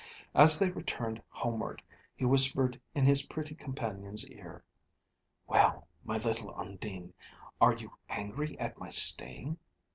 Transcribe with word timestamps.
As 0.33 0.57
they 0.57 0.71
returned 0.71 1.21
homeward, 1.29 1.83
he 2.15 2.25
whispered 2.25 2.81
in 2.95 3.05
his 3.05 3.27
pretty 3.27 3.53
companion's 3.53 4.25
ear 4.29 4.63
"Well, 5.45 5.87
my 6.03 6.17
little 6.17 6.55
Undine! 6.55 7.13
are 7.61 7.75
you 7.75 7.91
angry 8.09 8.57
at 8.59 8.79
my 8.79 8.89
staying?" 8.89 9.59